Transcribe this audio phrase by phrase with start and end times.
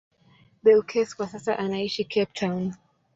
[0.63, 2.73] Beukes kwa sasa anaishi Cape Town.